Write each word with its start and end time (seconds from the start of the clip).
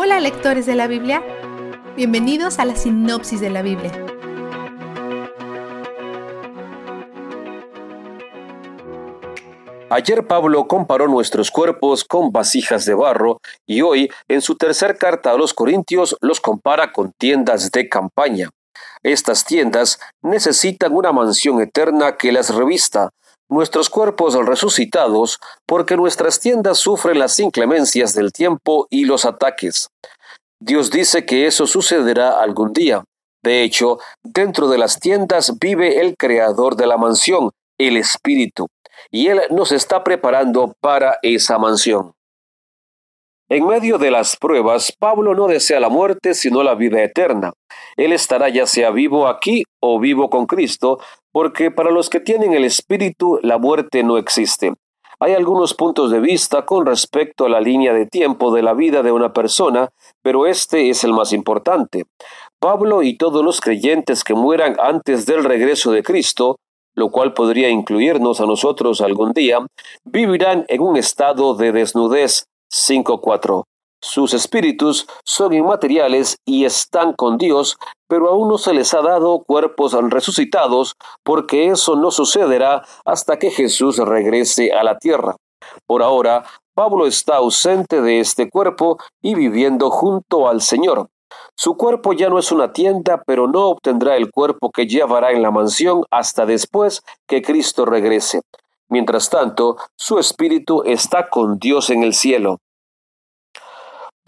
Hola 0.00 0.20
lectores 0.20 0.64
de 0.64 0.76
la 0.76 0.86
Biblia, 0.86 1.24
bienvenidos 1.96 2.60
a 2.60 2.64
la 2.64 2.76
sinopsis 2.76 3.40
de 3.40 3.50
la 3.50 3.62
Biblia. 3.62 3.90
Ayer 9.90 10.24
Pablo 10.24 10.68
comparó 10.68 11.08
nuestros 11.08 11.50
cuerpos 11.50 12.04
con 12.04 12.30
vasijas 12.30 12.84
de 12.84 12.94
barro 12.94 13.40
y 13.66 13.82
hoy, 13.82 14.08
en 14.28 14.40
su 14.40 14.54
tercer 14.54 14.98
carta 14.98 15.32
a 15.32 15.36
los 15.36 15.52
Corintios, 15.52 16.16
los 16.20 16.40
compara 16.40 16.92
con 16.92 17.10
tiendas 17.18 17.72
de 17.72 17.88
campaña. 17.88 18.50
Estas 19.02 19.44
tiendas 19.44 19.98
necesitan 20.22 20.92
una 20.92 21.10
mansión 21.10 21.60
eterna 21.60 22.16
que 22.16 22.30
las 22.30 22.54
revista, 22.54 23.10
nuestros 23.48 23.88
cuerpos 23.88 24.34
resucitados, 24.34 25.38
porque 25.66 25.96
nuestras 25.96 26.40
tiendas 26.40 26.78
sufren 26.78 27.18
las 27.18 27.38
inclemencias 27.40 28.14
del 28.14 28.32
tiempo 28.32 28.86
y 28.90 29.04
los 29.04 29.24
ataques. 29.24 29.88
Dios 30.60 30.90
dice 30.90 31.24
que 31.24 31.46
eso 31.46 31.66
sucederá 31.66 32.40
algún 32.40 32.72
día. 32.72 33.04
De 33.42 33.62
hecho, 33.62 33.98
dentro 34.24 34.68
de 34.68 34.78
las 34.78 34.98
tiendas 34.98 35.58
vive 35.58 36.00
el 36.00 36.16
creador 36.16 36.76
de 36.76 36.86
la 36.86 36.96
mansión, 36.96 37.50
el 37.78 37.96
Espíritu, 37.96 38.66
y 39.10 39.28
Él 39.28 39.40
nos 39.50 39.72
está 39.72 40.02
preparando 40.02 40.74
para 40.80 41.18
esa 41.22 41.58
mansión. 41.58 42.12
En 43.50 43.66
medio 43.66 43.96
de 43.96 44.10
las 44.10 44.36
pruebas, 44.36 44.92
Pablo 44.98 45.34
no 45.34 45.46
desea 45.46 45.80
la 45.80 45.88
muerte, 45.88 46.34
sino 46.34 46.62
la 46.62 46.74
vida 46.74 47.02
eterna. 47.02 47.52
Él 47.96 48.12
estará 48.12 48.50
ya 48.50 48.66
sea 48.66 48.90
vivo 48.90 49.26
aquí 49.26 49.62
o 49.80 49.98
vivo 49.98 50.28
con 50.28 50.46
Cristo, 50.46 50.98
porque 51.38 51.70
para 51.70 51.92
los 51.92 52.10
que 52.10 52.18
tienen 52.18 52.52
el 52.52 52.64
Espíritu 52.64 53.38
la 53.44 53.58
muerte 53.58 54.02
no 54.02 54.18
existe. 54.18 54.72
Hay 55.20 55.34
algunos 55.34 55.72
puntos 55.72 56.10
de 56.10 56.18
vista 56.18 56.66
con 56.66 56.84
respecto 56.84 57.44
a 57.44 57.48
la 57.48 57.60
línea 57.60 57.92
de 57.92 58.06
tiempo 58.06 58.52
de 58.52 58.60
la 58.60 58.74
vida 58.74 59.04
de 59.04 59.12
una 59.12 59.32
persona, 59.32 59.90
pero 60.20 60.48
este 60.48 60.90
es 60.90 61.04
el 61.04 61.12
más 61.12 61.32
importante. 61.32 62.06
Pablo 62.58 63.04
y 63.04 63.16
todos 63.16 63.44
los 63.44 63.60
creyentes 63.60 64.24
que 64.24 64.34
mueran 64.34 64.74
antes 64.82 65.26
del 65.26 65.44
regreso 65.44 65.92
de 65.92 66.02
Cristo, 66.02 66.56
lo 66.96 67.08
cual 67.10 67.34
podría 67.34 67.68
incluirnos 67.68 68.40
a 68.40 68.46
nosotros 68.46 69.00
algún 69.00 69.30
día, 69.30 69.64
vivirán 70.02 70.64
en 70.66 70.80
un 70.80 70.96
estado 70.96 71.54
de 71.54 71.70
desnudez. 71.70 72.46
5.4 72.68 73.67
sus 74.00 74.32
espíritus 74.32 75.08
son 75.24 75.52
inmateriales 75.52 76.38
y 76.44 76.64
están 76.64 77.14
con 77.14 77.36
Dios, 77.36 77.78
pero 78.06 78.28
aún 78.28 78.48
no 78.48 78.56
se 78.56 78.72
les 78.72 78.94
ha 78.94 79.02
dado 79.02 79.40
cuerpos 79.40 79.92
resucitados, 80.10 80.94
porque 81.24 81.68
eso 81.68 81.96
no 81.96 82.10
sucederá 82.10 82.84
hasta 83.04 83.38
que 83.38 83.50
Jesús 83.50 83.98
regrese 83.98 84.72
a 84.72 84.84
la 84.84 84.98
tierra. 84.98 85.36
Por 85.86 86.02
ahora, 86.02 86.44
Pablo 86.74 87.06
está 87.06 87.36
ausente 87.36 88.00
de 88.00 88.20
este 88.20 88.48
cuerpo 88.48 88.98
y 89.20 89.34
viviendo 89.34 89.90
junto 89.90 90.48
al 90.48 90.62
Señor. 90.62 91.08
Su 91.56 91.76
cuerpo 91.76 92.12
ya 92.12 92.28
no 92.28 92.38
es 92.38 92.52
una 92.52 92.72
tienda, 92.72 93.22
pero 93.26 93.48
no 93.48 93.66
obtendrá 93.66 94.16
el 94.16 94.30
cuerpo 94.30 94.70
que 94.70 94.86
llevará 94.86 95.32
en 95.32 95.42
la 95.42 95.50
mansión 95.50 96.04
hasta 96.10 96.46
después 96.46 97.02
que 97.26 97.42
Cristo 97.42 97.84
regrese. 97.84 98.42
Mientras 98.88 99.28
tanto, 99.28 99.76
su 99.96 100.20
espíritu 100.20 100.82
está 100.86 101.28
con 101.28 101.58
Dios 101.58 101.90
en 101.90 102.04
el 102.04 102.14
cielo. 102.14 102.60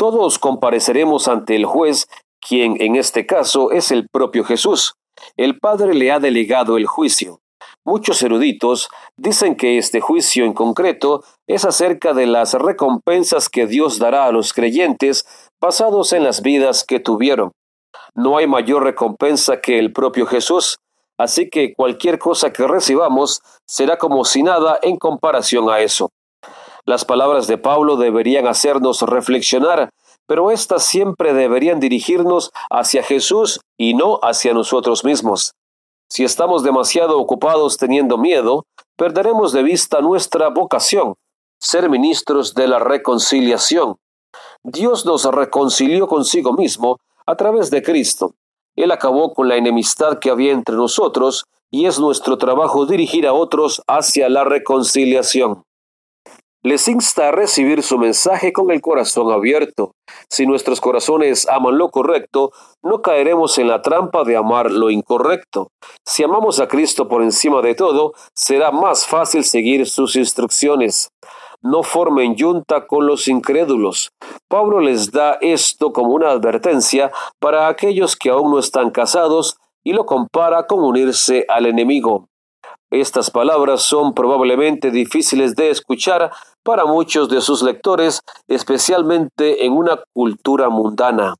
Todos 0.00 0.38
compareceremos 0.38 1.28
ante 1.28 1.54
el 1.54 1.66
juez, 1.66 2.08
quien 2.40 2.80
en 2.80 2.96
este 2.96 3.26
caso 3.26 3.70
es 3.70 3.90
el 3.90 4.08
propio 4.08 4.44
Jesús. 4.44 4.94
El 5.36 5.58
Padre 5.58 5.92
le 5.92 6.10
ha 6.10 6.18
delegado 6.18 6.78
el 6.78 6.86
juicio. 6.86 7.40
Muchos 7.84 8.22
eruditos 8.22 8.88
dicen 9.18 9.56
que 9.56 9.76
este 9.76 10.00
juicio 10.00 10.46
en 10.46 10.54
concreto 10.54 11.22
es 11.46 11.66
acerca 11.66 12.14
de 12.14 12.24
las 12.24 12.54
recompensas 12.54 13.50
que 13.50 13.66
Dios 13.66 13.98
dará 13.98 14.24
a 14.24 14.32
los 14.32 14.54
creyentes 14.54 15.26
basados 15.60 16.14
en 16.14 16.24
las 16.24 16.40
vidas 16.40 16.82
que 16.82 16.98
tuvieron. 16.98 17.52
No 18.14 18.38
hay 18.38 18.46
mayor 18.46 18.84
recompensa 18.84 19.60
que 19.60 19.78
el 19.78 19.92
propio 19.92 20.24
Jesús, 20.24 20.78
así 21.18 21.50
que 21.50 21.74
cualquier 21.74 22.18
cosa 22.18 22.54
que 22.54 22.66
recibamos 22.66 23.42
será 23.68 23.98
como 23.98 24.24
si 24.24 24.44
nada 24.44 24.78
en 24.80 24.96
comparación 24.96 25.68
a 25.68 25.80
eso. 25.80 26.08
Las 26.86 27.04
palabras 27.04 27.46
de 27.46 27.58
Pablo 27.58 27.96
deberían 27.96 28.46
hacernos 28.46 29.02
reflexionar, 29.02 29.90
pero 30.26 30.50
éstas 30.50 30.84
siempre 30.84 31.34
deberían 31.34 31.80
dirigirnos 31.80 32.52
hacia 32.70 33.02
Jesús 33.02 33.60
y 33.76 33.94
no 33.94 34.18
hacia 34.22 34.54
nosotros 34.54 35.04
mismos. 35.04 35.52
Si 36.08 36.24
estamos 36.24 36.62
demasiado 36.62 37.18
ocupados 37.18 37.76
teniendo 37.76 38.16
miedo, 38.16 38.64
perderemos 38.96 39.52
de 39.52 39.62
vista 39.62 40.00
nuestra 40.00 40.48
vocación, 40.48 41.14
ser 41.60 41.90
ministros 41.90 42.54
de 42.54 42.66
la 42.66 42.78
reconciliación. 42.78 43.96
Dios 44.62 45.04
nos 45.04 45.24
reconcilió 45.24 46.08
consigo 46.08 46.52
mismo 46.52 46.98
a 47.26 47.36
través 47.36 47.70
de 47.70 47.82
Cristo. 47.82 48.34
Él 48.76 48.90
acabó 48.92 49.34
con 49.34 49.48
la 49.48 49.56
enemistad 49.56 50.18
que 50.18 50.30
había 50.30 50.52
entre 50.52 50.76
nosotros 50.76 51.44
y 51.70 51.86
es 51.86 52.00
nuestro 52.00 52.38
trabajo 52.38 52.86
dirigir 52.86 53.26
a 53.26 53.32
otros 53.32 53.82
hacia 53.86 54.28
la 54.28 54.44
reconciliación 54.44 55.64
les 56.62 56.88
insta 56.88 57.28
a 57.28 57.32
recibir 57.32 57.82
su 57.82 57.98
mensaje 57.98 58.52
con 58.52 58.70
el 58.70 58.80
corazón 58.80 59.32
abierto. 59.32 59.92
Si 60.28 60.46
nuestros 60.46 60.80
corazones 60.80 61.48
aman 61.48 61.78
lo 61.78 61.88
correcto, 61.88 62.52
no 62.82 63.00
caeremos 63.00 63.56
en 63.58 63.68
la 63.68 63.80
trampa 63.80 64.24
de 64.24 64.36
amar 64.36 64.70
lo 64.70 64.90
incorrecto. 64.90 65.68
Si 66.06 66.22
amamos 66.22 66.60
a 66.60 66.68
Cristo 66.68 67.08
por 67.08 67.22
encima 67.22 67.62
de 67.62 67.74
todo, 67.74 68.12
será 68.34 68.72
más 68.72 69.06
fácil 69.06 69.44
seguir 69.44 69.88
sus 69.88 70.16
instrucciones. 70.16 71.10
No 71.62 71.82
formen 71.82 72.36
yunta 72.36 72.86
con 72.86 73.06
los 73.06 73.28
incrédulos. 73.28 74.10
Pablo 74.48 74.80
les 74.80 75.12
da 75.12 75.38
esto 75.40 75.92
como 75.92 76.14
una 76.14 76.30
advertencia 76.30 77.10
para 77.38 77.68
aquellos 77.68 78.16
que 78.16 78.30
aún 78.30 78.50
no 78.50 78.58
están 78.58 78.90
casados 78.90 79.56
y 79.82 79.92
lo 79.92 80.04
compara 80.04 80.66
con 80.66 80.82
unirse 80.82 81.46
al 81.48 81.66
enemigo. 81.66 82.30
Estas 82.90 83.30
palabras 83.30 83.82
son 83.82 84.14
probablemente 84.14 84.90
difíciles 84.90 85.54
de 85.54 85.70
escuchar 85.70 86.32
para 86.62 86.84
muchos 86.84 87.28
de 87.28 87.40
sus 87.40 87.62
lectores, 87.62 88.20
especialmente 88.48 89.64
en 89.64 89.72
una 89.72 90.02
cultura 90.14 90.68
mundana. 90.68 91.34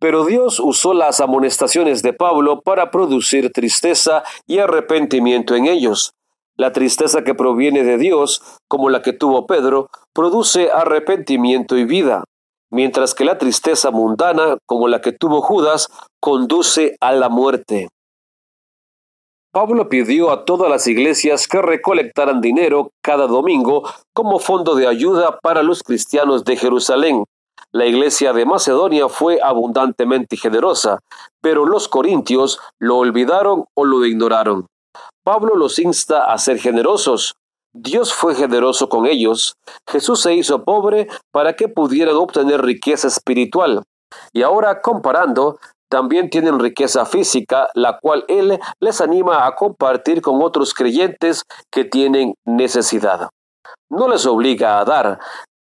Pero 0.00 0.24
Dios 0.24 0.60
usó 0.60 0.92
las 0.92 1.20
amonestaciones 1.20 2.02
de 2.02 2.12
Pablo 2.12 2.60
para 2.60 2.90
producir 2.90 3.50
tristeza 3.52 4.22
y 4.46 4.58
arrepentimiento 4.58 5.54
en 5.54 5.66
ellos. 5.66 6.12
La 6.56 6.72
tristeza 6.72 7.24
que 7.24 7.34
proviene 7.34 7.82
de 7.84 7.98
Dios, 7.98 8.42
como 8.68 8.90
la 8.90 9.02
que 9.02 9.12
tuvo 9.12 9.46
Pedro, 9.46 9.88
produce 10.12 10.70
arrepentimiento 10.70 11.76
y 11.76 11.84
vida, 11.84 12.24
mientras 12.70 13.14
que 13.14 13.24
la 13.24 13.38
tristeza 13.38 13.90
mundana, 13.90 14.58
como 14.66 14.88
la 14.88 15.00
que 15.00 15.12
tuvo 15.12 15.40
Judas, 15.40 15.88
conduce 16.20 16.96
a 17.00 17.12
la 17.12 17.28
muerte. 17.28 17.88
Pablo 19.54 19.88
pidió 19.88 20.32
a 20.32 20.44
todas 20.44 20.68
las 20.68 20.88
iglesias 20.88 21.46
que 21.46 21.62
recolectaran 21.62 22.40
dinero 22.40 22.90
cada 23.00 23.28
domingo 23.28 23.88
como 24.12 24.40
fondo 24.40 24.74
de 24.74 24.88
ayuda 24.88 25.38
para 25.38 25.62
los 25.62 25.84
cristianos 25.84 26.42
de 26.42 26.56
Jerusalén. 26.56 27.22
La 27.70 27.86
iglesia 27.86 28.32
de 28.32 28.46
Macedonia 28.46 29.08
fue 29.08 29.38
abundantemente 29.40 30.36
generosa, 30.36 30.98
pero 31.40 31.66
los 31.66 31.86
corintios 31.86 32.58
lo 32.80 32.96
olvidaron 32.96 33.66
o 33.74 33.84
lo 33.84 34.04
ignoraron. 34.04 34.66
Pablo 35.22 35.54
los 35.54 35.78
insta 35.78 36.24
a 36.24 36.36
ser 36.38 36.58
generosos. 36.58 37.36
Dios 37.72 38.12
fue 38.12 38.34
generoso 38.34 38.88
con 38.88 39.06
ellos. 39.06 39.54
Jesús 39.88 40.20
se 40.20 40.34
hizo 40.34 40.64
pobre 40.64 41.06
para 41.30 41.54
que 41.54 41.68
pudieran 41.68 42.16
obtener 42.16 42.60
riqueza 42.60 43.06
espiritual. 43.06 43.84
Y 44.32 44.42
ahora 44.42 44.80
comparando, 44.80 45.58
también 45.90 46.30
tienen 46.30 46.58
riqueza 46.58 47.06
física, 47.06 47.68
la 47.74 47.98
cual 48.00 48.24
Él 48.28 48.58
les 48.80 49.00
anima 49.00 49.46
a 49.46 49.54
compartir 49.54 50.22
con 50.22 50.42
otros 50.42 50.74
creyentes 50.74 51.42
que 51.70 51.84
tienen 51.84 52.34
necesidad. 52.44 53.28
No 53.90 54.08
les 54.08 54.26
obliga 54.26 54.80
a 54.80 54.84
dar, 54.84 55.18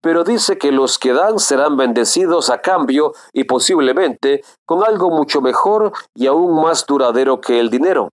pero 0.02 0.24
dice 0.24 0.58
que 0.58 0.72
los 0.72 0.98
que 0.98 1.12
dan 1.12 1.38
serán 1.38 1.76
bendecidos 1.76 2.50
a 2.50 2.60
cambio 2.60 3.12
y 3.32 3.44
posiblemente 3.44 4.42
con 4.66 4.84
algo 4.84 5.10
mucho 5.10 5.40
mejor 5.40 5.92
y 6.14 6.26
aún 6.26 6.60
más 6.60 6.86
duradero 6.86 7.40
que 7.40 7.58
el 7.60 7.70
dinero. 7.70 8.10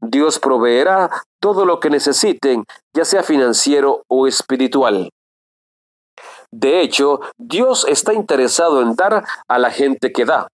Dios 0.00 0.38
proveerá 0.38 1.10
todo 1.40 1.64
lo 1.64 1.80
que 1.80 1.90
necesiten, 1.90 2.64
ya 2.94 3.04
sea 3.04 3.22
financiero 3.22 4.02
o 4.08 4.26
espiritual. 4.26 5.10
De 6.52 6.82
hecho, 6.82 7.20
Dios 7.38 7.86
está 7.88 8.12
interesado 8.12 8.82
en 8.82 8.94
dar 8.94 9.24
a 9.48 9.58
la 9.58 9.70
gente 9.70 10.12
que 10.12 10.24
da. 10.24 10.48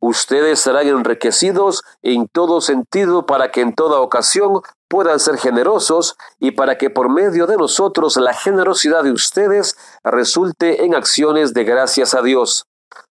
Ustedes 0.00 0.60
serán 0.60 0.88
enriquecidos 0.88 1.82
en 2.02 2.28
todo 2.28 2.60
sentido 2.60 3.26
para 3.26 3.50
que 3.50 3.60
en 3.60 3.74
toda 3.74 4.00
ocasión 4.00 4.62
puedan 4.88 5.20
ser 5.20 5.38
generosos 5.38 6.16
y 6.38 6.50
para 6.50 6.76
que 6.76 6.90
por 6.90 7.08
medio 7.08 7.46
de 7.46 7.56
nosotros 7.56 8.16
la 8.16 8.34
generosidad 8.34 9.04
de 9.04 9.12
ustedes 9.12 9.76
resulte 10.04 10.84
en 10.84 10.94
acciones 10.94 11.54
de 11.54 11.64
gracias 11.64 12.14
a 12.14 12.22
Dios. 12.22 12.66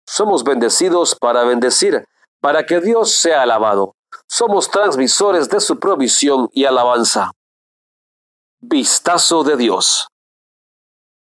Somos 0.06 0.44
bendecidos 0.44 1.16
para 1.16 1.44
bendecir, 1.44 2.06
para 2.40 2.66
que 2.66 2.82
Dios 2.82 3.14
sea 3.14 3.42
alabado. 3.42 3.96
Somos 4.28 4.70
transmisores 4.70 5.50
de 5.50 5.60
su 5.60 5.80
provisión 5.80 6.50
y 6.54 6.66
alabanza. 6.66 7.32
Vistazo 8.60 9.44
de 9.44 9.58
Dios. 9.58 10.08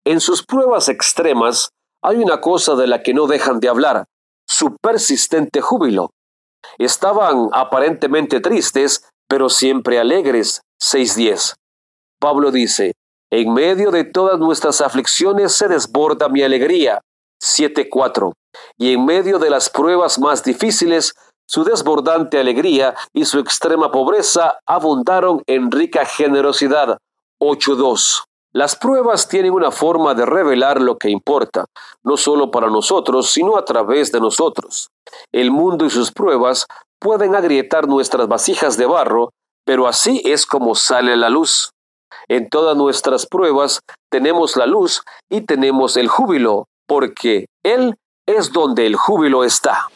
En 0.04 0.20
sus 0.20 0.44
pruebas 0.44 0.90
extremas, 0.90 1.70
hay 2.02 2.18
una 2.18 2.42
cosa 2.42 2.76
de 2.76 2.88
la 2.88 3.04
que 3.04 3.14
no 3.14 3.28
dejan 3.28 3.60
de 3.60 3.70
hablar, 3.70 4.06
su 4.52 4.76
persistente 4.82 5.62
júbilo. 5.62 6.12
Estaban 6.78 7.48
aparentemente 7.54 8.42
tristes, 8.42 9.08
pero 9.30 9.48
siempre 9.48 9.98
alegres. 9.98 10.62
6.10. 10.84 11.54
Pablo 12.20 12.52
dice, 12.52 12.92
en 13.32 13.54
medio 13.54 13.92
de 13.92 14.04
todas 14.04 14.40
nuestras 14.40 14.82
aflicciones 14.82 15.54
se 15.54 15.70
desborda 15.70 16.28
mi 16.28 16.44
alegría. 16.44 17.00
7.4. 17.42 18.34
Y 18.78 18.94
en 18.94 19.06
medio 19.06 19.40
de 19.40 19.50
las 19.50 19.70
pruebas 19.70 20.20
más 20.20 20.44
difíciles, 20.44 21.14
su 21.48 21.64
desbordante 21.64 22.38
alegría 22.38 22.94
y 23.14 23.26
su 23.26 23.40
extrema 23.40 23.90
pobreza 23.90 24.60
abundaron 24.66 25.42
en 25.48 25.72
rica 25.72 26.06
generosidad. 26.06 26.98
8.2. 27.42 28.24
Las 28.54 28.76
pruebas 28.76 29.30
tienen 29.30 29.54
una 29.54 29.72
forma 29.72 30.14
de 30.14 30.26
revelar 30.26 30.82
lo 30.82 30.98
que 30.98 31.10
importa, 31.10 31.66
no 32.04 32.18
solo 32.18 32.52
para 32.52 32.68
nosotros, 32.68 33.30
sino 33.30 33.58
a 33.58 33.64
través 33.64 34.12
de 34.12 34.20
nosotros. 34.20 34.90
El 35.32 35.52
mundo 35.52 35.86
y 35.86 35.90
sus 35.90 36.12
pruebas 36.12 36.66
pueden 37.00 37.34
agrietar 37.34 37.88
nuestras 37.88 38.28
vasijas 38.28 38.76
de 38.76 38.86
barro, 38.86 39.30
pero 39.66 39.88
así 39.88 40.22
es 40.26 40.46
como 40.46 40.76
sale 40.76 41.16
la 41.16 41.30
luz. 41.30 41.72
En 42.28 42.50
todas 42.50 42.76
nuestras 42.76 43.26
pruebas 43.26 43.80
tenemos 44.12 44.58
la 44.58 44.66
luz 44.66 45.02
y 45.30 45.42
tenemos 45.42 45.96
el 45.96 46.10
júbilo, 46.10 46.66
porque 46.88 47.46
Él 47.64 47.96
es 48.28 48.52
donde 48.52 48.86
el 48.86 48.98
júbilo 48.98 49.46
está. 49.46 49.88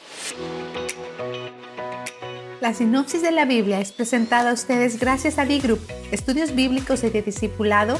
La 2.61 2.73
sinopsis 2.73 3.21
de 3.21 3.31
la 3.31 3.43
Biblia 3.43 3.81
es 3.81 3.91
presentada 3.91 4.51
a 4.51 4.53
ustedes 4.53 4.97
gracias 4.97 5.37
a 5.39 5.45
D-Group, 5.45 5.81
estudios 6.11 6.55
bíblicos 6.55 7.03
y 7.03 7.09
de 7.09 7.21
discipulado 7.21 7.99